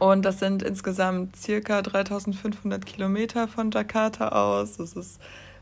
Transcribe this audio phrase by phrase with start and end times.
[0.00, 4.78] Und das sind insgesamt circa 3500 Kilometer von Jakarta aus.
[4.78, 5.20] Das ist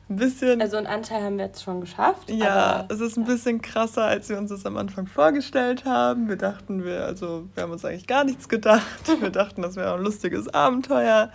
[0.08, 0.62] ein bisschen.
[0.62, 2.30] Also einen Anteil haben wir jetzt schon geschafft.
[2.30, 6.28] Ja, es ist ein bisschen krasser, als wir uns das am Anfang vorgestellt haben.
[6.28, 8.86] Wir dachten, wir, also wir haben uns eigentlich gar nichts gedacht.
[9.20, 11.32] Wir dachten, das wäre ein lustiges Abenteuer.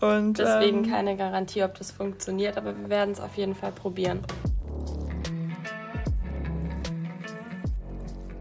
[0.00, 3.72] Und, Deswegen ähm, keine Garantie, ob das funktioniert, aber wir werden es auf jeden Fall
[3.72, 4.20] probieren.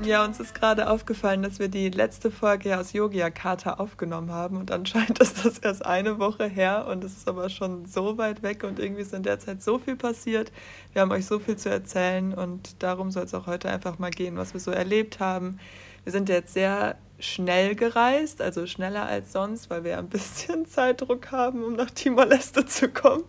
[0.04, 4.70] Ja, uns ist gerade aufgefallen, dass wir die letzte Folge aus Yogyakarta aufgenommen haben und
[4.70, 8.64] anscheinend ist das erst eine Woche her und es ist aber schon so weit weg
[8.64, 10.52] und irgendwie ist in der Zeit so viel passiert.
[10.94, 14.12] Wir haben euch so viel zu erzählen und darum soll es auch heute einfach mal
[14.12, 15.60] gehen, was wir so erlebt haben.
[16.04, 21.32] Wir sind jetzt sehr schnell gereist, also schneller als sonst, weil wir ein bisschen Zeitdruck
[21.32, 23.24] haben, um nach Timor-Leste zu kommen.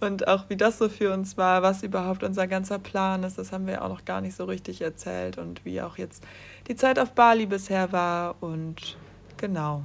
[0.00, 3.50] Und auch wie das so für uns war, was überhaupt unser ganzer Plan ist, das
[3.50, 6.24] haben wir auch noch gar nicht so richtig erzählt und wie auch jetzt
[6.68, 8.36] die Zeit auf Bali bisher war.
[8.40, 8.96] Und
[9.36, 9.82] genau,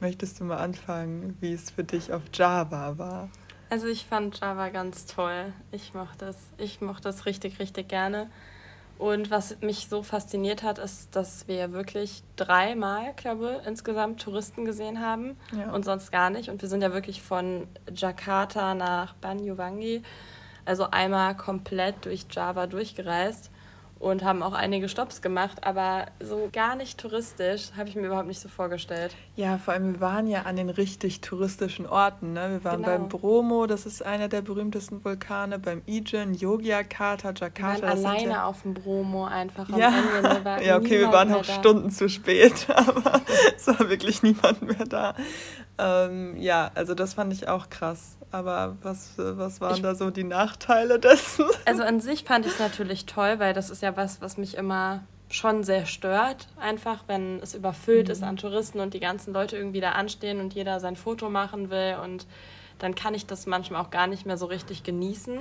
[0.00, 3.30] möchtest du mal anfangen, wie es für dich auf Java war?
[3.70, 5.54] Also ich fand Java ganz toll.
[5.70, 6.36] Ich mochte es.
[6.58, 8.30] Ich mochte es richtig, richtig gerne.
[9.02, 14.64] Und was mich so fasziniert hat, ist, dass wir wirklich dreimal, glaube ich, insgesamt Touristen
[14.64, 15.72] gesehen haben ja.
[15.72, 16.50] und sonst gar nicht.
[16.50, 20.04] Und wir sind ja wirklich von Jakarta nach Banyuwangi,
[20.64, 23.50] also einmal komplett durch Java durchgereist
[24.02, 28.26] und haben auch einige Stops gemacht, aber so gar nicht touristisch, habe ich mir überhaupt
[28.26, 29.14] nicht so vorgestellt.
[29.36, 32.32] Ja, vor allem wir waren ja an den richtig touristischen Orten.
[32.32, 32.50] Ne?
[32.50, 32.98] Wir waren genau.
[32.98, 37.82] beim Bromo, das ist einer der berühmtesten Vulkane, beim Ijen, Yogyakarta, Jakarta.
[37.82, 38.44] Wir waren alleine ja...
[38.46, 39.88] auf dem Bromo einfach am ja.
[39.88, 40.42] Ende.
[40.64, 41.44] Ja, okay, wir waren auch.
[41.44, 43.20] Stunden zu spät, aber
[43.56, 45.14] es war wirklich niemand mehr da.
[45.78, 48.16] Ähm, ja, also das fand ich auch krass.
[48.30, 51.44] Aber was, was waren ich, da so die Nachteile dessen?
[51.66, 54.56] Also an sich fand ich es natürlich toll, weil das ist ja was, was mich
[54.56, 58.12] immer schon sehr stört, einfach wenn es überfüllt mhm.
[58.12, 61.70] ist an Touristen und die ganzen Leute irgendwie da anstehen und jeder sein Foto machen
[61.70, 62.26] will und
[62.78, 65.40] dann kann ich das manchmal auch gar nicht mehr so richtig genießen.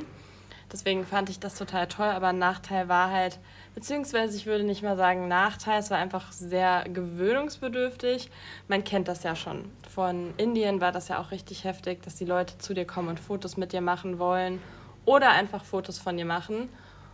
[0.71, 3.39] Deswegen fand ich das total toll, aber ein Nachteil war halt,
[3.75, 8.31] beziehungsweise ich würde nicht mal sagen Nachteil, es war einfach sehr gewöhnungsbedürftig.
[8.69, 9.69] Man kennt das ja schon.
[9.89, 13.19] Von Indien war das ja auch richtig heftig, dass die Leute zu dir kommen und
[13.19, 14.61] Fotos mit dir machen wollen
[15.03, 16.69] oder einfach Fotos von dir machen.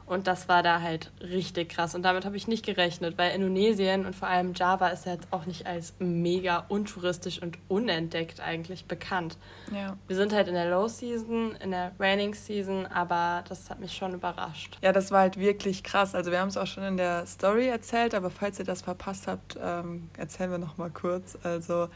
[0.08, 1.94] Und das war da halt richtig krass.
[1.94, 5.28] Und damit habe ich nicht gerechnet, weil Indonesien und vor allem Java ist ja jetzt
[5.32, 9.38] auch nicht als mega untouristisch und unentdeckt eigentlich bekannt.
[9.72, 9.98] Ja.
[10.08, 13.94] Wir sind halt in der Low Season, in der Raining Season, aber das hat mich
[13.94, 14.78] schon überrascht.
[14.82, 16.16] Ja, das war halt wirklich krass.
[16.16, 19.28] Also wir haben es auch schon in der Story erzählt, aber falls ihr das verpasst
[19.28, 21.38] habt, ähm, erzählen wir noch mal kurz.
[21.44, 21.90] Also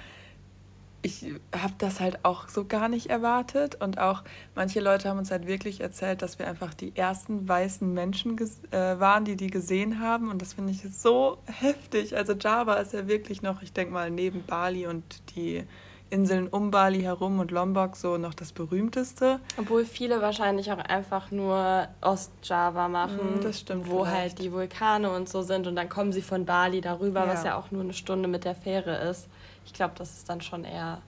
[1.02, 1.26] ich
[1.56, 3.82] habe das halt auch so gar nicht erwartet.
[3.82, 4.24] Und auch
[4.56, 8.38] manche Leute haben uns halt wirklich erzählt, dass wir einfach die ersten weißen Menschen
[8.72, 10.30] äh, waren, die die gesehen haben.
[10.30, 12.16] Und das finde ich so heftig.
[12.16, 15.04] Also Java ist ja wirklich noch, ich denke mal, neben Bali und
[15.36, 15.64] die
[16.12, 19.40] Inseln um Bali herum und Lombok so noch das berühmteste.
[19.58, 23.38] Obwohl viele wahrscheinlich auch einfach nur Ostjava machen.
[23.40, 23.90] Mm, das stimmt.
[23.90, 24.14] Wo vielleicht.
[24.14, 25.68] halt die Vulkane und so sind.
[25.68, 27.28] Und dann kommen sie von Bali darüber, ja.
[27.28, 29.30] was ja auch nur eine Stunde mit der Fähre ist
[29.66, 31.02] ich glaube, das ist dann schon eher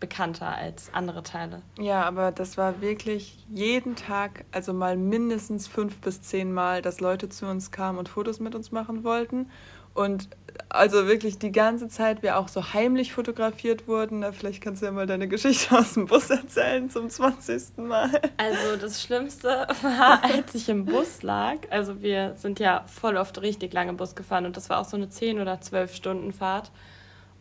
[0.00, 1.62] bekannter als andere Teile.
[1.78, 7.00] Ja, aber das war wirklich jeden Tag, also mal mindestens fünf bis zehn Mal, dass
[7.00, 9.50] Leute zu uns kamen und Fotos mit uns machen wollten.
[9.92, 10.28] Und
[10.68, 14.20] also wirklich die ganze Zeit wir auch so heimlich fotografiert wurden.
[14.20, 17.78] Na, vielleicht kannst du ja mal deine Geschichte aus dem Bus erzählen zum 20.
[17.78, 18.10] Mal.
[18.36, 19.48] Also das Schlimmste
[19.82, 21.56] war, als ich im Bus lag.
[21.70, 24.96] Also wir sind ja voll oft richtig lange Bus gefahren und das war auch so
[24.96, 26.70] eine 10 oder 12 Stunden Fahrt.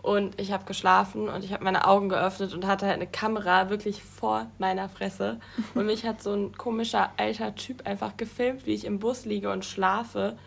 [0.02, 3.70] Und ich habe geschlafen und ich habe meine Augen geöffnet und hatte halt eine Kamera
[3.70, 5.40] wirklich vor meiner Fresse.
[5.76, 9.52] Und mich hat so ein komischer alter Typ einfach gefilmt, wie ich im Bus liege
[9.52, 10.38] und schlafe.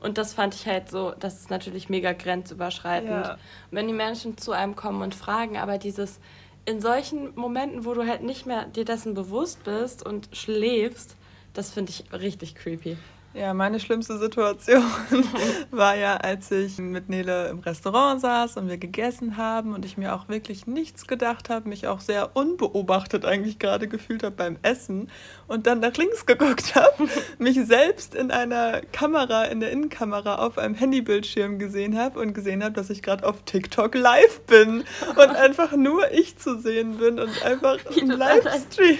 [0.00, 3.10] Und das fand ich halt so, das ist natürlich mega grenzüberschreitend.
[3.10, 3.32] Ja.
[3.32, 3.38] Und
[3.70, 6.20] wenn die Menschen zu einem kommen und fragen, aber dieses
[6.66, 11.16] in solchen Momenten, wo du halt nicht mehr dir dessen bewusst bist und schläfst,
[11.54, 12.98] das finde ich richtig creepy.
[13.34, 14.82] Ja, meine schlimmste Situation
[15.70, 19.98] war ja, als ich mit Nele im Restaurant saß und wir gegessen haben und ich
[19.98, 24.56] mir auch wirklich nichts gedacht habe, mich auch sehr unbeobachtet eigentlich gerade gefühlt habe beim
[24.62, 25.10] Essen
[25.46, 27.08] und dann nach links geguckt habe,
[27.38, 32.64] mich selbst in einer Kamera, in der Innenkamera auf einem Handybildschirm gesehen habe und gesehen
[32.64, 37.20] habe, dass ich gerade auf TikTok live bin und einfach nur ich zu sehen bin
[37.20, 38.98] und einfach im Livestream.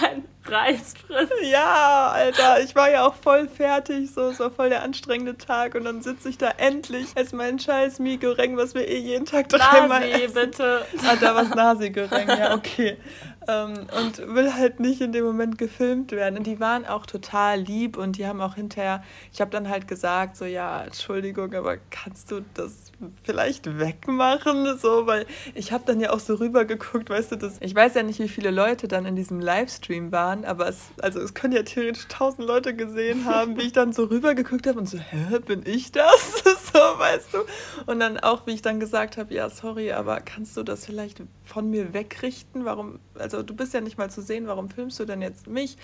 [0.00, 1.32] Dein Reis frisst.
[1.42, 5.74] Ja, Alter, ich war ja auch voll fertig, so, es war voll der anstrengende Tag
[5.74, 9.48] und dann sitze ich da endlich, esse mein scheiß Mie-Goreng, was wir eh jeden Tag
[9.48, 10.34] dreimal Nasi, essen.
[10.34, 10.86] bitte.
[11.06, 12.98] Ah, da war Nasi-Goreng, ja, okay.
[13.46, 16.38] Ähm, und will halt nicht in dem Moment gefilmt werden.
[16.38, 19.02] Und die waren auch total lieb und die haben auch hinterher,
[19.32, 22.83] ich habe dann halt gesagt, so ja, Entschuldigung, aber kannst du das
[23.22, 27.74] vielleicht wegmachen, so, weil ich habe dann ja auch so rübergeguckt, weißt du, das, ich
[27.74, 31.34] weiß ja nicht, wie viele Leute dann in diesem Livestream waren, aber es, also es
[31.34, 34.98] können ja theoretisch tausend Leute gesehen haben, wie ich dann so rübergeguckt habe und so,
[34.98, 36.42] hä, bin ich das?
[36.72, 37.38] so, weißt du?
[37.86, 41.20] Und dann auch, wie ich dann gesagt habe, ja, sorry, aber kannst du das vielleicht
[41.44, 42.64] von mir wegrichten?
[42.64, 45.76] Warum, also du bist ja nicht mal zu sehen, warum filmst du denn jetzt mich?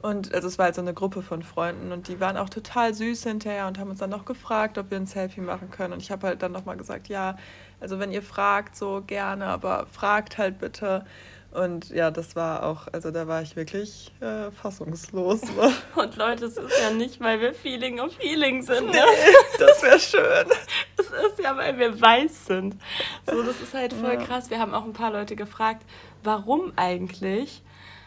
[0.00, 2.94] Und also es war halt so eine Gruppe von Freunden und die waren auch total
[2.94, 5.92] süß hinterher und haben uns dann noch gefragt, ob wir ein Selfie machen können.
[5.92, 7.36] Und ich habe halt dann nochmal gesagt, ja,
[7.80, 11.04] also wenn ihr fragt, so gerne, aber fragt halt bitte.
[11.50, 15.40] Und ja, das war auch, also da war ich wirklich äh, fassungslos.
[15.96, 18.90] Und Leute, es ist ja nicht, weil wir Feeling und Feeling sind.
[18.90, 19.00] Ne?
[19.58, 20.46] das wäre schön.
[20.98, 22.76] Es ist ja, weil wir weiß sind.
[23.26, 24.24] So, das ist halt voll ja.
[24.24, 24.50] krass.
[24.50, 25.84] Wir haben auch ein paar Leute gefragt,
[26.22, 27.62] warum eigentlich?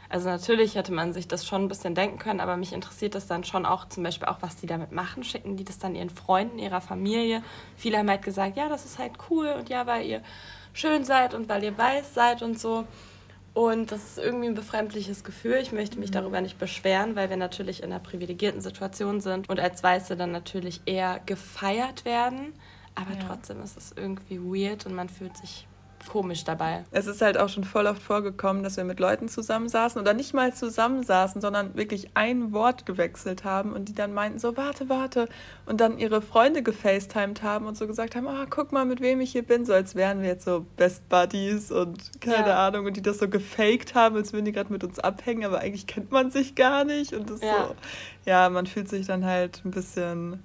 [0.09, 3.27] Also natürlich hätte man sich das schon ein bisschen denken können, aber mich interessiert das
[3.27, 5.23] dann schon auch zum Beispiel auch, was die damit machen.
[5.23, 7.41] Schicken die das dann ihren Freunden, ihrer Familie?
[7.77, 10.21] Viele haben halt gesagt, ja, das ist halt cool und ja, weil ihr
[10.73, 12.85] schön seid und weil ihr weiß seid und so.
[13.53, 15.55] Und das ist irgendwie ein befremdliches Gefühl.
[15.61, 16.15] Ich möchte mich mhm.
[16.15, 20.31] darüber nicht beschweren, weil wir natürlich in einer privilegierten Situation sind und als Weiße dann
[20.31, 22.53] natürlich eher gefeiert werden.
[22.95, 23.19] Aber ja.
[23.27, 25.67] trotzdem ist es irgendwie weird und man fühlt sich
[26.07, 26.83] komisch dabei.
[26.91, 30.33] Es ist halt auch schon voll oft vorgekommen, dass wir mit Leuten zusammensaßen oder nicht
[30.33, 35.27] mal zusammensaßen, sondern wirklich ein Wort gewechselt haben und die dann meinten so, warte, warte.
[35.65, 39.21] Und dann ihre Freunde gefacetimed haben und so gesagt haben, ah, guck mal, mit wem
[39.21, 42.67] ich hier bin, so als wären wir jetzt so Best Buddies und keine ja.
[42.67, 42.85] Ahnung.
[42.85, 45.88] Und die das so gefaked haben, als würden die gerade mit uns abhängen, aber eigentlich
[45.88, 47.13] kennt man sich gar nicht.
[47.13, 47.67] Und das ja.
[47.67, 47.75] so,
[48.25, 50.43] ja, man fühlt sich dann halt ein bisschen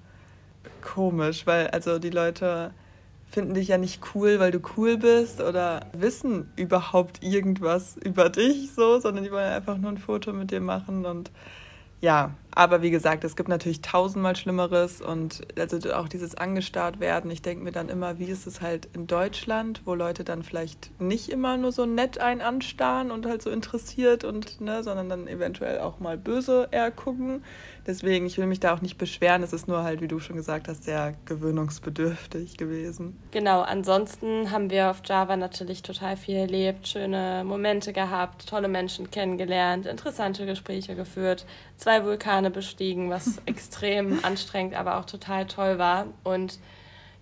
[0.82, 2.72] komisch, weil also die Leute
[3.30, 8.72] finden dich ja nicht cool, weil du cool bist oder wissen überhaupt irgendwas über dich
[8.72, 11.30] so, sondern die wollen einfach nur ein Foto mit dir machen und
[12.00, 17.30] ja, aber wie gesagt, es gibt natürlich tausendmal Schlimmeres und also auch dieses angestarrt werden.
[17.30, 20.98] Ich denke mir dann immer, wie ist es halt in Deutschland, wo Leute dann vielleicht
[20.98, 25.28] nicht immer nur so nett einen anstarren und halt so interessiert und, ne, sondern dann
[25.28, 27.44] eventuell auch mal böse eher gucken.
[27.86, 29.42] Deswegen, ich will mich da auch nicht beschweren.
[29.42, 33.20] Es ist nur halt, wie du schon gesagt hast, sehr gewöhnungsbedürftig gewesen.
[33.32, 39.10] Genau, ansonsten haben wir auf Java natürlich total viel erlebt, schöne Momente gehabt, tolle Menschen
[39.10, 41.44] kennengelernt, interessante Gespräche geführt,
[41.76, 46.06] zwei Vulkane bestiegen, was extrem anstrengend, aber auch total toll war.
[46.24, 46.58] Und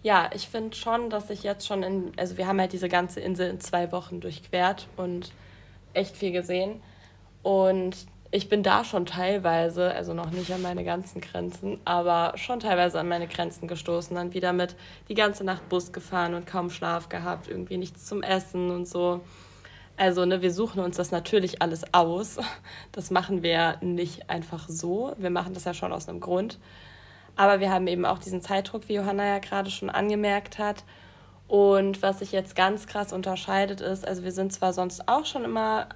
[0.02, 3.20] ja, ich finde schon, dass ich jetzt schon in, also wir haben halt diese ganze
[3.20, 5.32] Insel in zwei Wochen durchquert und
[5.94, 6.82] echt viel gesehen.
[7.42, 7.96] Und
[8.30, 12.98] ich bin da schon teilweise, also noch nicht an meine ganzen Grenzen, aber schon teilweise
[12.98, 14.16] an meine Grenzen gestoßen.
[14.16, 14.74] Dann wieder mit
[15.08, 19.20] die ganze Nacht Bus gefahren und kaum Schlaf gehabt, irgendwie nichts zum Essen und so.
[19.96, 22.38] Also, ne, wir suchen uns das natürlich alles aus.
[22.92, 25.14] Das machen wir nicht einfach so.
[25.18, 26.58] Wir machen das ja schon aus einem Grund.
[27.36, 30.84] Aber wir haben eben auch diesen Zeitdruck, wie Johanna ja gerade schon angemerkt hat.
[31.46, 35.44] Und was sich jetzt ganz krass unterscheidet ist, also wir sind zwar sonst auch schon
[35.44, 35.88] immer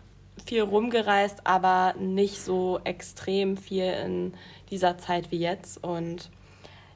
[0.44, 4.34] viel rumgereist, aber nicht so extrem viel in
[4.70, 5.82] dieser Zeit wie jetzt.
[5.82, 6.30] Und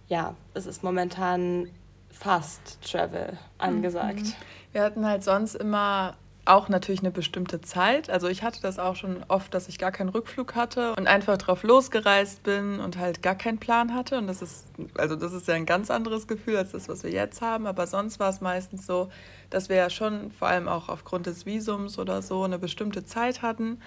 [0.08, 1.70] ja, es ist momentan
[2.10, 4.22] Fast Travel angesagt.
[4.22, 4.34] Mhm.
[4.72, 6.14] Wir hatten halt sonst immer
[6.44, 8.11] auch natürlich eine bestimmte Zeit.
[8.11, 11.39] Also ich hatte das auch schon oft, dass ich gar keinen Rückflug hatte und einfach
[11.39, 14.19] drauf losgereist bin und halt gar keinen Plan hatte.
[14.19, 14.67] Und das ist,
[14.97, 17.67] also das ist ja ein ganz anderes Gefühl als das, was wir jetzt haben.
[17.67, 19.09] Aber sonst war es meistens so,
[19.50, 23.43] dass wir ja schon vor allem auch aufgrund des Visums oder so eine bestimmte Zeit
[23.43, 23.79] hatten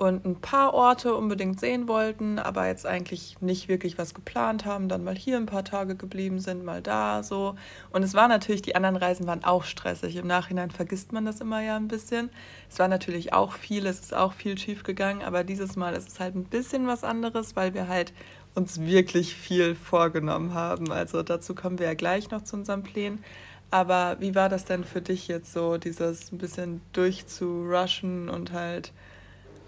[0.00, 4.88] und ein paar Orte unbedingt sehen wollten, aber jetzt eigentlich nicht wirklich was geplant haben,
[4.88, 7.54] dann mal hier ein paar Tage geblieben sind, mal da so.
[7.90, 10.16] Und es war natürlich, die anderen Reisen waren auch stressig.
[10.16, 12.30] Im Nachhinein vergisst man das immer ja ein bisschen.
[12.70, 16.08] Es war natürlich auch viel, es ist auch viel schief gegangen, aber dieses Mal ist
[16.08, 18.14] es halt ein bisschen was anderes, weil wir halt
[18.54, 20.90] uns wirklich viel vorgenommen haben.
[20.90, 23.22] Also dazu kommen wir ja gleich noch zu unseren Plänen.
[23.70, 28.92] Aber wie war das denn für dich jetzt so, dieses ein bisschen durchzurushen und halt,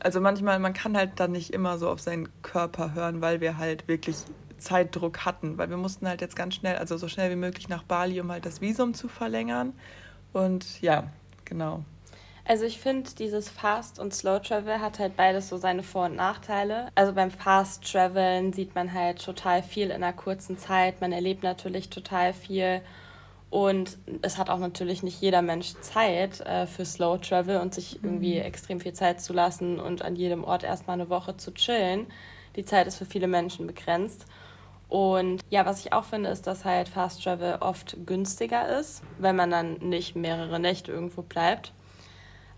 [0.05, 3.59] also manchmal, man kann halt dann nicht immer so auf seinen Körper hören, weil wir
[3.59, 4.17] halt wirklich
[4.59, 7.83] Zeitdruck hatten, weil wir mussten halt jetzt ganz schnell, also so schnell wie möglich nach
[7.83, 9.73] Bali, um halt das Visum zu verlängern.
[10.33, 11.05] Und ja,
[11.45, 11.85] genau.
[12.45, 16.17] Also ich finde, dieses Fast und Slow Travel hat halt beides so seine Vor- und
[16.17, 16.89] Nachteile.
[16.95, 21.01] Also beim Fast Traveln sieht man halt total viel in einer kurzen Zeit.
[21.01, 22.83] Man erlebt natürlich total viel
[23.53, 28.03] und es hat auch natürlich nicht jeder Mensch Zeit äh, für Slow Travel und sich
[28.03, 28.47] irgendwie mhm.
[28.47, 32.07] extrem viel Zeit zu lassen und an jedem Ort erstmal eine Woche zu chillen.
[32.57, 34.25] Die Zeit ist für viele Menschen begrenzt.
[34.89, 39.37] Und ja, was ich auch finde, ist, dass halt Fast Travel oft günstiger ist, wenn
[39.37, 41.75] man dann nicht mehrere Nächte irgendwo bleibt.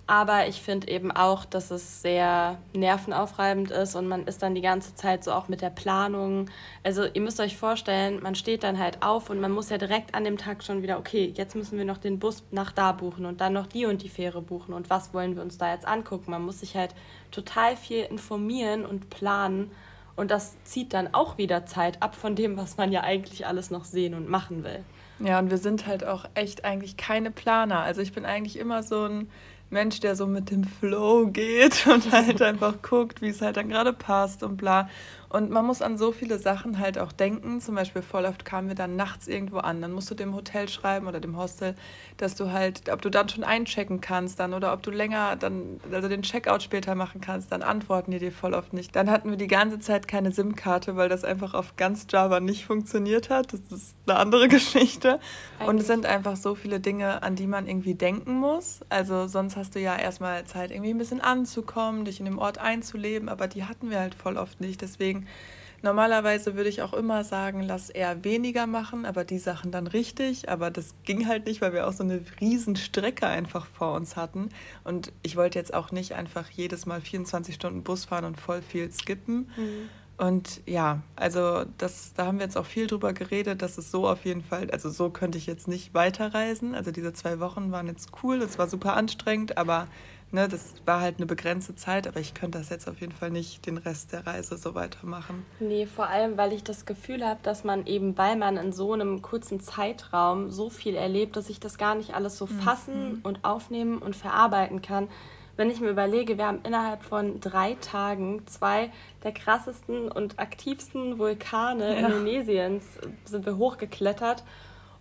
[0.06, 4.60] Aber ich finde eben auch, dass es sehr nervenaufreibend ist und man ist dann die
[4.60, 6.50] ganze Zeit so auch mit der Planung.
[6.82, 10.14] Also ihr müsst euch vorstellen, man steht dann halt auf und man muss ja direkt
[10.14, 13.24] an dem Tag schon wieder, okay, jetzt müssen wir noch den Bus nach da buchen
[13.24, 15.88] und dann noch die und die Fähre buchen und was wollen wir uns da jetzt
[15.88, 16.30] angucken.
[16.32, 16.94] Man muss sich halt
[17.30, 19.70] total viel informieren und planen
[20.16, 23.70] und das zieht dann auch wieder Zeit ab von dem, was man ja eigentlich alles
[23.70, 24.84] noch sehen und machen will.
[25.18, 27.80] Ja, und wir sind halt auch echt eigentlich keine Planer.
[27.80, 29.30] Also ich bin eigentlich immer so ein
[29.74, 33.68] Mensch, der so mit dem Flow geht und halt einfach guckt, wie es halt dann
[33.68, 34.88] gerade passt und bla.
[35.28, 37.60] Und man muss an so viele Sachen halt auch denken.
[37.60, 39.82] Zum Beispiel voll oft kamen wir dann nachts irgendwo an.
[39.82, 41.74] Dann musst du dem Hotel schreiben oder dem Hostel,
[42.16, 45.80] dass du halt, ob du dann schon einchecken kannst dann oder ob du länger dann,
[45.90, 48.94] also den Checkout später machen kannst, dann antworten die dir voll oft nicht.
[48.94, 52.64] Dann hatten wir die ganze Zeit keine SIM-Karte, weil das einfach auf ganz Java nicht
[52.64, 53.52] funktioniert hat.
[53.52, 55.20] Das ist eine andere Geschichte.
[55.58, 55.68] Eigentlich.
[55.68, 58.80] Und es sind einfach so viele Dinge, an die man irgendwie denken muss.
[58.88, 62.58] Also sonst hast du ja erstmal Zeit, irgendwie ein bisschen anzukommen, dich in dem Ort
[62.58, 64.82] einzuleben, aber die hatten wir halt voll oft nicht.
[65.24, 69.86] Deswegen Normalerweise würde ich auch immer sagen, lass eher weniger machen, aber die Sachen dann
[69.86, 70.48] richtig.
[70.48, 74.16] Aber das ging halt nicht, weil wir auch so eine riesen Strecke einfach vor uns
[74.16, 74.48] hatten.
[74.84, 78.62] Und ich wollte jetzt auch nicht einfach jedes Mal 24 Stunden Bus fahren und voll
[78.62, 79.50] viel skippen.
[79.58, 79.90] Mhm.
[80.16, 84.08] Und ja, also das, da haben wir jetzt auch viel drüber geredet, dass es so
[84.08, 86.74] auf jeden Fall, also so könnte ich jetzt nicht weiterreisen.
[86.74, 89.88] Also diese zwei Wochen waren jetzt cool, es war super anstrengend, aber
[90.34, 93.30] ne, das war halt eine begrenzte Zeit, aber ich könnte das jetzt auf jeden Fall
[93.30, 95.46] nicht den Rest der Reise so weitermachen.
[95.60, 98.92] Nee, vor allem, weil ich das Gefühl habe, dass man eben, weil man in so
[98.92, 103.20] einem kurzen Zeitraum so viel erlebt, dass ich das gar nicht alles so fassen mhm.
[103.22, 105.08] und aufnehmen und verarbeiten kann.
[105.56, 108.90] Wenn ich mir überlege, wir haben innerhalb von drei Tagen zwei
[109.22, 112.06] der krassesten und aktivsten Vulkane ja.
[112.08, 112.84] Indonesiens
[113.24, 114.42] sind wir hochgeklettert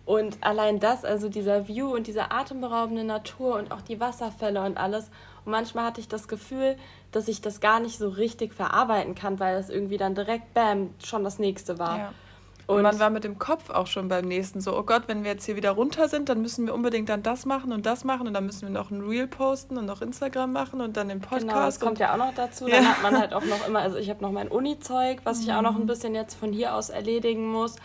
[0.06, 4.76] und allein das, also dieser View und diese atemberaubende Natur und auch die Wasserfälle und
[4.76, 5.10] alles.
[5.44, 6.76] Und manchmal hatte ich das Gefühl,
[7.12, 10.90] dass ich das gar nicht so richtig verarbeiten kann, weil das irgendwie dann direkt, bam,
[11.02, 11.98] schon das nächste war.
[11.98, 12.12] Ja.
[12.66, 15.22] Und, und man war mit dem Kopf auch schon beim nächsten so, oh Gott, wenn
[15.22, 18.04] wir jetzt hier wieder runter sind, dann müssen wir unbedingt dann das machen und das
[18.04, 21.08] machen und dann müssen wir noch ein Reel posten und noch Instagram machen und dann
[21.08, 21.46] den Podcast.
[21.46, 22.66] Genau, das kommt ja auch noch dazu.
[22.66, 22.90] Dann ja.
[22.90, 25.60] hat man halt auch noch immer, also ich habe noch mein Uni-Zeug, was ich auch
[25.60, 25.86] noch ein mhm.
[25.86, 27.76] bisschen jetzt von hier aus erledigen muss.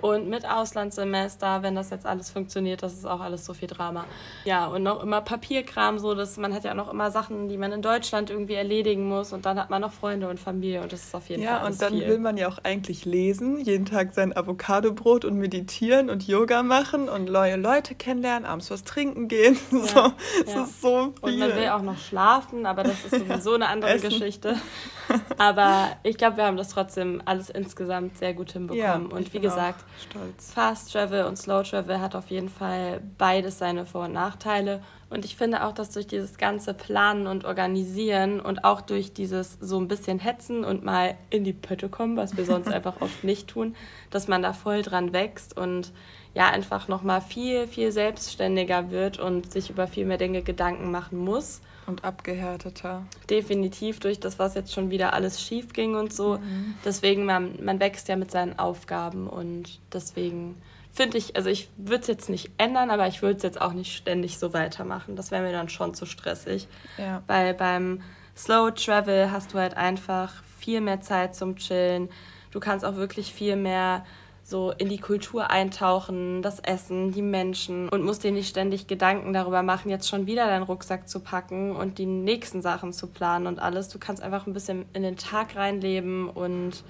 [0.00, 4.04] Und mit Auslandssemester, wenn das jetzt alles funktioniert, das ist auch alles so viel Drama.
[4.44, 7.72] Ja, und noch immer Papierkram, so dass man hat ja noch immer Sachen, die man
[7.72, 11.04] in Deutschland irgendwie erledigen muss und dann hat man noch Freunde und Familie und das
[11.04, 11.60] ist auf jeden ja, Fall.
[11.60, 12.06] Ja, und dann viel.
[12.06, 17.08] will man ja auch eigentlich lesen, jeden Tag sein Avocadobrot und meditieren und Yoga machen
[17.08, 19.56] und neue Leute kennenlernen, abends was trinken gehen.
[19.78, 20.12] Ja, so,
[20.44, 20.62] das ja.
[20.64, 21.12] ist so viel.
[21.20, 24.56] Und man will auch noch schlafen, aber das ist sowieso eine andere Geschichte.
[25.38, 29.06] Aber ich glaube, wir haben das trotzdem alles insgesamt sehr gut hinbekommen.
[29.06, 30.52] Und wie gesagt, Stolz.
[30.52, 34.82] Fast Travel und Slow Travel hat auf jeden Fall beides seine Vor- und Nachteile.
[35.10, 39.56] Und ich finde auch, dass durch dieses ganze Planen und Organisieren und auch durch dieses
[39.60, 43.24] so ein bisschen Hetzen und mal in die Pötte kommen, was wir sonst einfach oft
[43.24, 43.74] nicht tun,
[44.10, 45.92] dass man da voll dran wächst und
[46.34, 51.18] ja einfach nochmal viel, viel selbstständiger wird und sich über viel mehr Dinge Gedanken machen
[51.18, 51.62] muss.
[51.86, 53.06] Und abgehärteter.
[53.30, 56.36] Definitiv durch das, was jetzt schon wieder alles schief ging und so.
[56.36, 56.74] Mhm.
[56.84, 60.54] Deswegen, man, man wächst ja mit seinen Aufgaben und deswegen
[60.92, 63.72] finde ich, also ich würde es jetzt nicht ändern, aber ich würde es jetzt auch
[63.72, 65.16] nicht ständig so weitermachen.
[65.16, 66.68] Das wäre mir dann schon zu stressig.
[66.96, 67.22] Ja.
[67.26, 68.02] Weil beim
[68.36, 72.08] Slow Travel hast du halt einfach viel mehr Zeit zum Chillen.
[72.50, 74.04] Du kannst auch wirklich viel mehr
[74.48, 79.34] so in die Kultur eintauchen, das Essen, die Menschen und musst dir nicht ständig Gedanken
[79.34, 83.46] darüber machen, jetzt schon wieder deinen Rucksack zu packen und die nächsten Sachen zu planen
[83.46, 83.90] und alles.
[83.90, 86.82] Du kannst einfach ein bisschen in den Tag reinleben und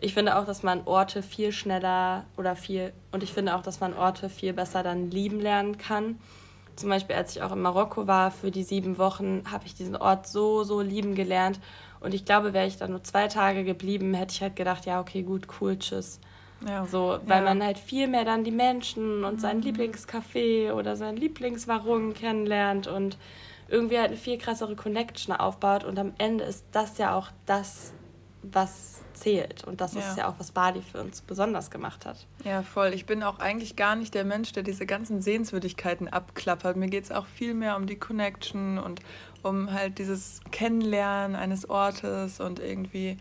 [0.00, 3.80] ich finde auch, dass man Orte viel schneller oder viel und ich finde auch, dass
[3.80, 6.18] man Orte viel besser dann lieben lernen kann.
[6.76, 9.96] Zum Beispiel, als ich auch in Marokko war für die sieben Wochen, habe ich diesen
[9.96, 11.58] Ort so, so lieben gelernt.
[11.98, 15.00] Und ich glaube, wäre ich da nur zwei Tage geblieben, hätte ich halt gedacht, ja,
[15.00, 16.20] okay, gut, cool, tschüss.
[16.66, 16.86] Ja.
[16.86, 17.44] So, weil ja.
[17.44, 19.64] man halt viel mehr dann die Menschen und sein mhm.
[19.64, 23.16] Lieblingscafé oder sein Lieblingswarung kennenlernt und
[23.68, 25.82] irgendwie halt eine viel krassere Connection aufbaut.
[25.82, 27.92] Und am Ende ist das ja auch das,
[28.52, 29.64] was zählt.
[29.64, 30.00] Und das ja.
[30.00, 32.26] ist ja auch, was Bali für uns besonders gemacht hat.
[32.44, 32.92] Ja, voll.
[32.94, 36.76] Ich bin auch eigentlich gar nicht der Mensch, der diese ganzen Sehenswürdigkeiten abklappert.
[36.76, 39.00] Mir geht es auch viel mehr um die Connection und
[39.42, 43.18] um halt dieses Kennenlernen eines Ortes und irgendwie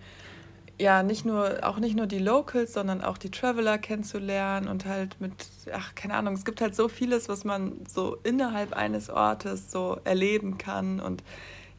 [0.79, 5.19] ja, nicht nur, auch nicht nur die Locals, sondern auch die Traveler kennenzulernen und halt
[5.19, 5.34] mit,
[5.74, 10.00] ach, keine Ahnung, es gibt halt so vieles, was man so innerhalb eines Ortes so
[10.03, 11.24] erleben kann und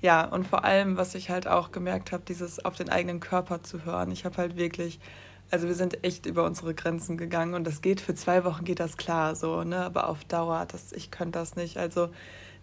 [0.01, 3.63] ja, und vor allem, was ich halt auch gemerkt habe, dieses auf den eigenen Körper
[3.63, 4.11] zu hören.
[4.13, 5.01] Ich habe halt wirklich,
[5.51, 8.81] also wir sind echt über unsere Grenzen gegangen und das geht für zwei Wochen geht
[8.81, 11.79] das klar so, ne, aber auf Dauer, das, ich könnte das nicht.
[11.79, 12.11] Also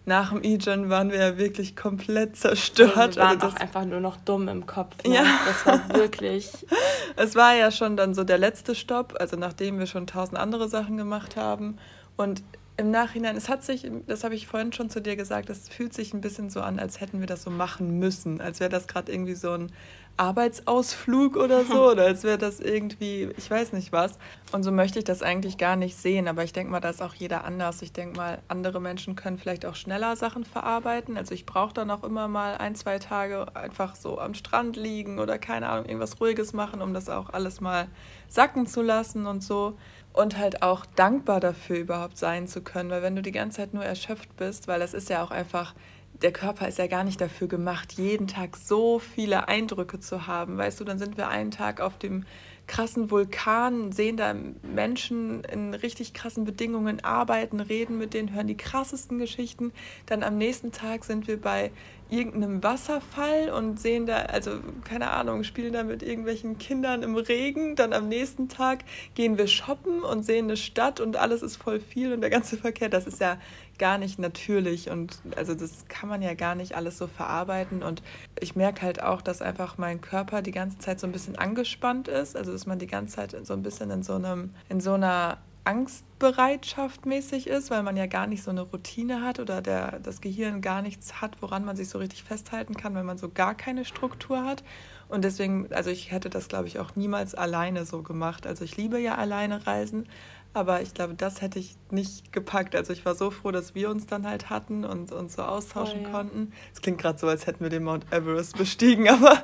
[0.06, 3.16] nach dem E-Gen waren wir ja wirklich komplett zerstört.
[3.16, 4.94] Wir waren also auch einfach nur noch dumm im Kopf.
[5.04, 5.16] Ne?
[5.16, 5.24] Ja.
[5.46, 6.52] Das war wirklich.
[7.16, 10.68] es war ja schon dann so der letzte Stopp, also nachdem wir schon tausend andere
[10.68, 11.76] Sachen gemacht haben.
[12.16, 12.44] Und
[12.78, 15.94] im Nachhinein, es hat sich, das habe ich vorhin schon zu dir gesagt, es fühlt
[15.94, 18.86] sich ein bisschen so an, als hätten wir das so machen müssen, als wäre das
[18.86, 19.72] gerade irgendwie so ein
[20.18, 24.18] Arbeitsausflug oder so, oder als wäre das irgendwie, ich weiß nicht was.
[24.52, 27.02] Und so möchte ich das eigentlich gar nicht sehen, aber ich denke mal, da ist
[27.02, 27.80] auch jeder anders.
[27.80, 31.16] Ich denke mal, andere Menschen können vielleicht auch schneller Sachen verarbeiten.
[31.16, 35.18] Also ich brauche dann auch immer mal ein, zwei Tage einfach so am Strand liegen
[35.18, 37.88] oder keine Ahnung, irgendwas Ruhiges machen, um das auch alles mal
[38.28, 39.76] sacken zu lassen und so
[40.16, 43.74] und halt auch dankbar dafür überhaupt sein zu können, weil wenn du die ganze Zeit
[43.74, 45.74] nur erschöpft bist, weil das ist ja auch einfach,
[46.22, 50.56] der Körper ist ja gar nicht dafür gemacht, jeden Tag so viele Eindrücke zu haben,
[50.56, 52.24] weißt du, dann sind wir einen Tag auf dem
[52.66, 58.56] krassen Vulkan, sehen da Menschen in richtig krassen Bedingungen arbeiten, reden mit denen, hören die
[58.56, 59.72] krassesten Geschichten.
[60.06, 61.70] Dann am nächsten Tag sind wir bei
[62.08, 67.76] irgendeinem Wasserfall und sehen da, also keine Ahnung, spielen da mit irgendwelchen Kindern im Regen.
[67.76, 68.84] Dann am nächsten Tag
[69.14, 72.56] gehen wir shoppen und sehen eine Stadt und alles ist voll viel und der ganze
[72.66, 73.38] Verkehr, das ist ja
[73.78, 78.02] gar nicht natürlich und also das kann man ja gar nicht alles so verarbeiten und
[78.40, 82.08] ich merke halt auch, dass einfach mein Körper die ganze Zeit so ein bisschen angespannt
[82.08, 84.94] ist, also dass man die ganze Zeit so ein bisschen in so einem in so
[84.94, 89.98] einer Angstbereitschaft mäßig ist, weil man ja gar nicht so eine Routine hat oder der,
[89.98, 93.28] das Gehirn gar nichts hat, woran man sich so richtig festhalten kann, wenn man so
[93.28, 94.62] gar keine Struktur hat.
[95.08, 98.46] Und deswegen, also ich hätte das, glaube ich, auch niemals alleine so gemacht.
[98.46, 100.08] Also ich liebe ja alleine Reisen,
[100.52, 102.74] aber ich glaube, das hätte ich nicht gepackt.
[102.74, 106.00] Also ich war so froh, dass wir uns dann halt hatten und uns so austauschen
[106.00, 106.10] oh, ja.
[106.10, 106.52] konnten.
[106.72, 109.42] Es klingt gerade so, als hätten wir den Mount Everest bestiegen, aber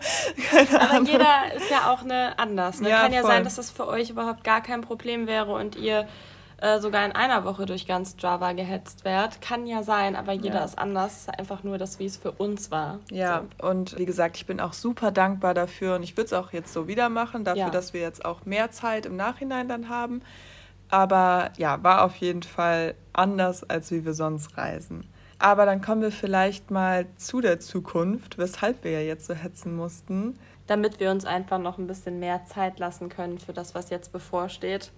[0.51, 1.07] keine aber Ahnung.
[1.07, 2.81] jeder ist ja auch eine anders.
[2.81, 2.89] Ne?
[2.89, 3.31] Ja, Kann ja voll.
[3.31, 6.09] sein, dass das für euch überhaupt gar kein Problem wäre und ihr
[6.63, 9.43] äh, sogar in einer Woche durch ganz Java gehetzt werdet.
[9.43, 10.65] Kann ja sein, aber jeder ja.
[10.65, 11.13] ist anders.
[11.13, 13.01] Es ist einfach nur das, wie es für uns war.
[13.11, 13.69] Ja, so.
[13.69, 16.73] und wie gesagt, ich bin auch super dankbar dafür und ich würde es auch jetzt
[16.73, 17.71] so wieder machen, dafür, ja.
[17.71, 20.23] dass wir jetzt auch mehr Zeit im Nachhinein dann haben.
[20.89, 25.09] Aber ja, war auf jeden Fall anders, als wie wir sonst reisen.
[25.41, 29.75] Aber dann kommen wir vielleicht mal zu der Zukunft, weshalb wir ja jetzt so hetzen
[29.75, 30.39] mussten.
[30.67, 34.13] Damit wir uns einfach noch ein bisschen mehr Zeit lassen können für das, was jetzt
[34.13, 34.93] bevorsteht.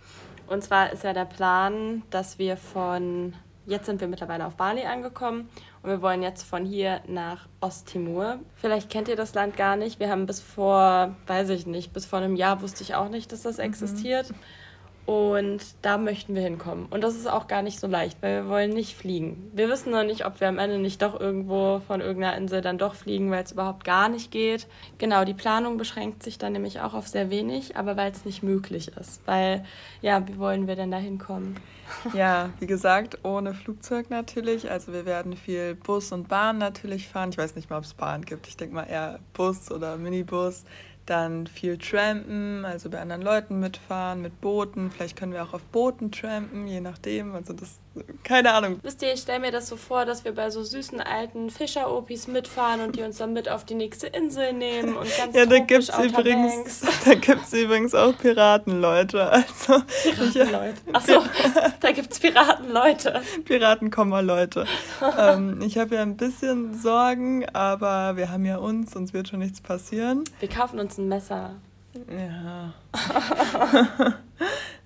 [0.46, 3.34] Und zwar ist ja der Plan, dass wir von,
[3.66, 5.48] jetzt sind wir mittlerweile auf Bali angekommen
[5.82, 8.40] und wir wollen jetzt von hier nach Osttimor.
[8.56, 10.00] Vielleicht kennt ihr das Land gar nicht.
[10.00, 13.32] Wir haben bis vor, weiß ich nicht, bis vor einem Jahr wusste ich auch nicht,
[13.32, 13.64] dass das mhm.
[13.64, 14.30] existiert.
[14.30, 14.36] Mhm.
[15.06, 16.86] Und da möchten wir hinkommen.
[16.86, 19.50] Und das ist auch gar nicht so leicht, weil wir wollen nicht fliegen.
[19.52, 22.78] Wir wissen noch nicht, ob wir am Ende nicht doch irgendwo von irgendeiner Insel dann
[22.78, 24.66] doch fliegen, weil es überhaupt gar nicht geht.
[24.96, 28.42] Genau, die Planung beschränkt sich dann nämlich auch auf sehr wenig, aber weil es nicht
[28.42, 29.20] möglich ist.
[29.26, 29.64] Weil,
[30.00, 31.56] ja, wie wollen wir denn da hinkommen?
[32.14, 34.70] Ja, wie gesagt, ohne Flugzeug natürlich.
[34.70, 37.30] Also wir werden viel Bus und Bahn natürlich fahren.
[37.30, 38.46] Ich weiß nicht mal, ob es Bahn gibt.
[38.48, 40.64] Ich denke mal eher Bus oder Minibus.
[41.06, 44.90] Dann viel trampen, also bei anderen Leuten mitfahren, mit Booten.
[44.90, 47.34] Vielleicht können wir auch auf Booten trampen, je nachdem.
[47.34, 47.78] Also das
[48.22, 48.80] keine Ahnung.
[48.82, 52.26] Wisst ihr, ich stelle mir das so vor, dass wir bei so süßen alten Fischer-Opis
[52.28, 55.58] mitfahren und die uns dann mit auf die nächste Insel nehmen und ganz Ja, da
[55.58, 59.30] gibt's übrigens, da gibt's übrigens auch Piratenleute.
[59.30, 60.80] Also Piratenleute.
[60.92, 61.22] Achso,
[61.80, 63.22] da gibt's Piratenleute.
[63.44, 64.66] Piraten-Leute.
[65.18, 69.40] ähm, ich habe ja ein bisschen Sorgen, aber wir haben ja uns, uns wird schon
[69.40, 70.24] nichts passieren.
[70.40, 71.56] Wir kaufen uns ein Messer.
[72.10, 72.74] Ja.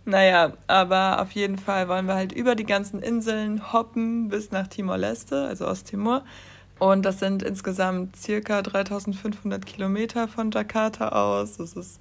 [0.08, 4.66] Naja, aber auf jeden Fall wollen wir halt über die ganzen Inseln hoppen bis nach
[4.66, 6.24] Timor-Leste, also Osttimor.
[6.78, 11.58] Und das sind insgesamt circa 3500 Kilometer von Jakarta aus.
[11.58, 12.00] Das ist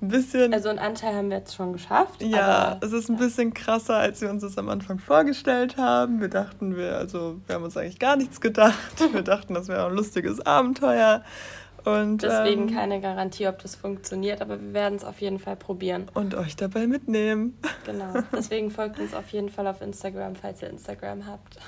[0.00, 0.54] ein bisschen.
[0.54, 2.22] Also einen Anteil haben wir jetzt schon geschafft.
[2.22, 6.20] Ja, es ist ein bisschen krasser, als wir uns das am Anfang vorgestellt haben.
[6.20, 8.78] Wir dachten, wir, also wir haben uns eigentlich gar nichts gedacht.
[9.12, 11.24] Wir dachten, das wäre ein lustiges Abenteuer.
[11.88, 15.56] Und, Deswegen ähm, keine Garantie, ob das funktioniert, aber wir werden es auf jeden Fall
[15.56, 16.06] probieren.
[16.12, 17.56] Und euch dabei mitnehmen.
[17.86, 18.12] Genau.
[18.32, 21.58] Deswegen folgt uns auf jeden Fall auf Instagram, falls ihr Instagram habt.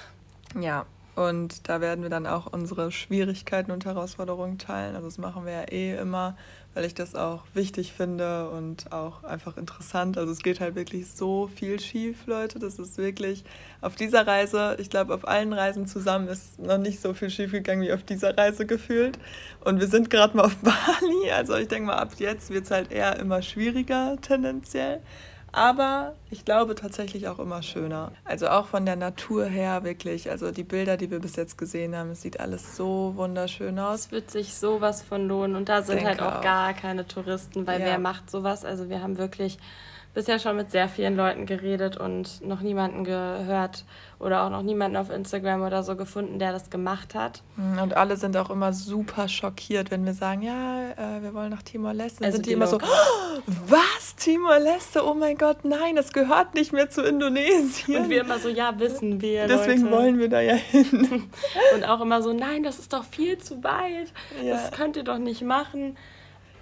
[0.60, 0.84] Ja,
[1.16, 4.94] und da werden wir dann auch unsere Schwierigkeiten und Herausforderungen teilen.
[4.94, 6.36] Also das machen wir ja eh immer
[6.74, 10.16] weil ich das auch wichtig finde und auch einfach interessant.
[10.16, 12.58] Also es geht halt wirklich so viel schief, Leute.
[12.60, 13.44] Das ist wirklich
[13.80, 17.50] auf dieser Reise, ich glaube, auf allen Reisen zusammen ist noch nicht so viel schief
[17.50, 19.18] gegangen wie auf dieser Reise gefühlt.
[19.64, 21.30] Und wir sind gerade mal auf Bali.
[21.32, 25.00] Also ich denke mal, ab jetzt wird es halt eher immer schwieriger tendenziell
[25.52, 28.12] aber ich glaube tatsächlich auch immer schöner.
[28.24, 30.30] Also auch von der Natur her wirklich.
[30.30, 34.06] Also die Bilder, die wir bis jetzt gesehen haben, es sieht alles so wunderschön aus.
[34.06, 37.66] Es wird sich sowas von lohnen und da sind halt auch, auch, gar keine Touristen,
[37.66, 37.86] weil ja.
[37.86, 38.64] wer macht sowas?
[38.64, 39.58] Also wir haben wirklich
[40.12, 43.84] bisher schon mit sehr vielen Leuten geredet und noch niemanden gehört
[44.18, 47.42] oder auch noch niemanden auf Instagram oder so gefunden, der das gemacht hat.
[47.56, 51.50] Mhm, und alle sind auch immer super schockiert, wenn wir sagen, ja, äh, wir wollen
[51.50, 52.24] nach Timor-Leste.
[52.24, 55.04] Also sind die, die immer so, oh, was, Timor-Leste?
[55.06, 58.02] Oh mein Gott, nein, das gehört nicht mehr zu Indonesien.
[58.02, 59.46] Und wir immer so, ja, wissen wir.
[59.46, 59.96] Deswegen Leute.
[59.96, 61.30] wollen wir da ja hin.
[61.74, 64.12] und auch immer so, nein, das ist doch viel zu weit.
[64.42, 64.54] Ja.
[64.54, 65.96] Das könnt ihr doch nicht machen.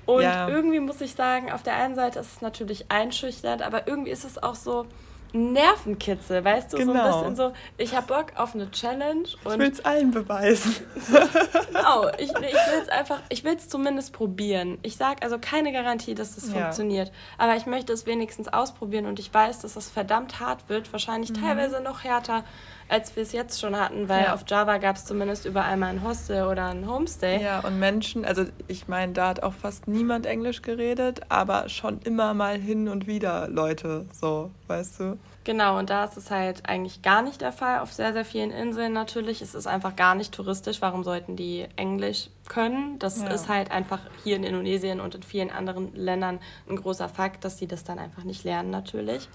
[0.08, 0.48] Und ja.
[0.48, 4.24] irgendwie muss ich sagen, auf der einen Seite ist es natürlich einschüchternd, aber irgendwie ist
[4.24, 4.86] es auch so
[5.34, 6.78] Nervenkitzel, weißt du?
[6.78, 6.94] Genau.
[6.94, 7.20] So ein genau.
[7.20, 9.28] bisschen so, ich habe Bock auf eine Challenge.
[9.44, 10.76] Und ich will es allen beweisen.
[11.66, 14.78] genau, ich, ich will es einfach, ich will es zumindest probieren.
[14.80, 16.54] Ich sage also keine Garantie, dass das ja.
[16.54, 20.90] funktioniert, aber ich möchte es wenigstens ausprobieren und ich weiß, dass es verdammt hart wird,
[20.90, 21.42] wahrscheinlich mhm.
[21.42, 22.44] teilweise noch härter
[22.88, 24.34] als wir es jetzt schon hatten, weil ja.
[24.34, 27.42] auf Java gab es zumindest überall mal ein Hostel oder ein Homestay.
[27.42, 32.00] Ja, und Menschen, also ich meine, da hat auch fast niemand Englisch geredet, aber schon
[32.02, 35.18] immer mal hin und wieder Leute, so, weißt du?
[35.44, 37.78] Genau, und da ist es halt eigentlich gar nicht der Fall.
[37.78, 39.40] Auf sehr, sehr vielen Inseln natürlich.
[39.40, 40.82] Es ist einfach gar nicht touristisch.
[40.82, 42.98] Warum sollten die Englisch können?
[42.98, 43.28] Das ja.
[43.28, 47.56] ist halt einfach hier in Indonesien und in vielen anderen Ländern ein großer Fakt, dass
[47.56, 49.26] die das dann einfach nicht lernen natürlich.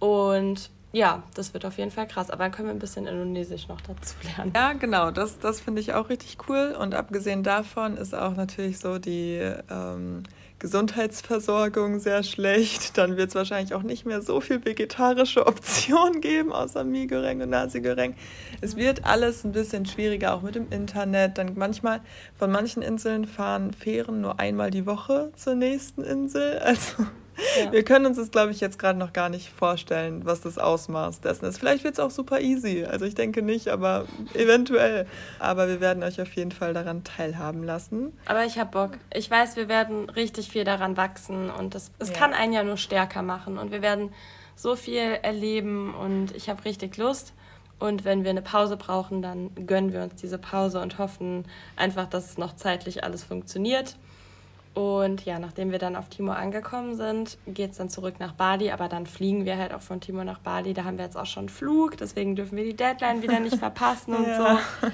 [0.00, 2.30] Und ja, das wird auf jeden Fall krass.
[2.30, 4.52] Aber dann können wir ein bisschen Indonesisch noch dazu lernen.
[4.54, 5.10] Ja, genau.
[5.10, 6.76] Das, das finde ich auch richtig cool.
[6.78, 9.38] Und abgesehen davon ist auch natürlich so die
[9.70, 10.24] ähm,
[10.58, 12.98] Gesundheitsversorgung sehr schlecht.
[12.98, 17.50] Dann wird es wahrscheinlich auch nicht mehr so viel vegetarische Optionen geben, außer Mie-Goreng und
[17.50, 18.16] Nasi-Goreng.
[18.60, 21.38] Es wird alles ein bisschen schwieriger, auch mit dem Internet.
[21.38, 22.00] Dann manchmal,
[22.36, 26.58] von manchen Inseln fahren Fähren nur einmal die Woche zur nächsten Insel.
[26.58, 27.06] Also
[27.58, 27.72] ja.
[27.72, 31.20] Wir können uns das, glaube ich, jetzt gerade noch gar nicht vorstellen, was das Ausmaß
[31.20, 31.58] dessen ist.
[31.58, 32.84] Vielleicht wird es auch super easy.
[32.84, 35.06] Also ich denke nicht, aber eventuell.
[35.38, 38.12] Aber wir werden euch auf jeden Fall daran teilhaben lassen.
[38.26, 38.98] Aber ich habe Bock.
[39.14, 42.14] Ich weiß, wir werden richtig viel daran wachsen und es ja.
[42.14, 43.58] kann einen ja nur stärker machen.
[43.58, 44.12] Und wir werden
[44.56, 47.32] so viel erleben und ich habe richtig Lust.
[47.78, 52.06] Und wenn wir eine Pause brauchen, dann gönnen wir uns diese Pause und hoffen einfach,
[52.06, 53.96] dass es noch zeitlich alles funktioniert.
[54.72, 58.70] Und ja, nachdem wir dann auf Timor angekommen sind, geht es dann zurück nach Bali.
[58.70, 60.74] Aber dann fliegen wir halt auch von Timor nach Bali.
[60.74, 63.56] Da haben wir jetzt auch schon einen Flug, deswegen dürfen wir die Deadline wieder nicht
[63.58, 64.58] verpassen und ja.
[64.82, 64.88] so.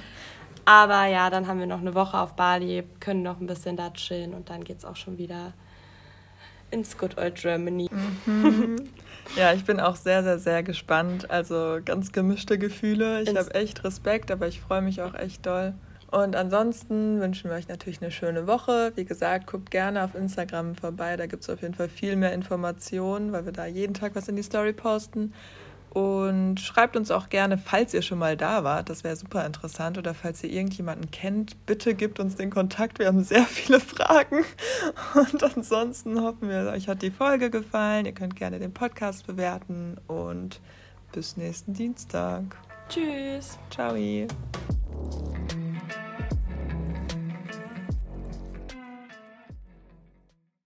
[0.65, 3.91] Aber ja, dann haben wir noch eine Woche auf Bali, können noch ein bisschen da
[3.91, 5.53] chillen und dann geht es auch schon wieder
[6.71, 7.89] ins Good Old Germany.
[8.27, 8.77] Mhm.
[9.37, 11.31] Ja, ich bin auch sehr, sehr, sehr gespannt.
[11.31, 13.23] Also ganz gemischte Gefühle.
[13.23, 15.75] Ich habe echt Respekt, aber ich freue mich auch echt doll.
[16.17, 18.91] Und ansonsten wünschen wir euch natürlich eine schöne Woche.
[18.95, 21.15] Wie gesagt, guckt gerne auf Instagram vorbei.
[21.19, 24.27] Da gibt es auf jeden Fall viel mehr Informationen, weil wir da jeden Tag was
[24.27, 25.35] in die Story posten.
[25.91, 28.89] Und schreibt uns auch gerne, falls ihr schon mal da wart.
[28.89, 29.99] Das wäre super interessant.
[29.99, 32.99] Oder falls ihr irgendjemanden kennt, bitte gebt uns den Kontakt.
[32.99, 34.43] Wir haben sehr viele Fragen.
[35.15, 38.07] Und ansonsten hoffen wir, euch hat die Folge gefallen.
[38.07, 39.99] Ihr könnt gerne den Podcast bewerten.
[40.07, 40.63] Und
[41.13, 42.57] bis nächsten Dienstag.
[42.89, 43.59] Tschüss.
[43.69, 43.95] Ciao.